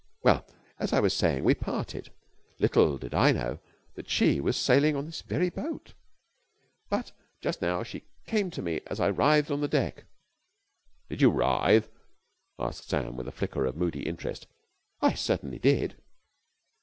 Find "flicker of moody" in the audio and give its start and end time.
13.31-14.07